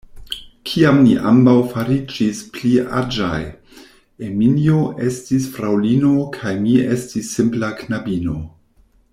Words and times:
Kiam 0.69 1.01
ni 1.01 1.11
ambaŭ 1.31 1.53
fariĝis 1.73 2.39
pli 2.55 2.71
aĝaj, 3.01 3.43
Eminjo 4.29 4.81
estis 5.11 5.47
fraŭlino 5.59 6.17
kaj 6.39 6.57
mi 6.67 6.75
estis 6.97 7.33
simpla 7.39 7.71
knabino. 7.85 8.41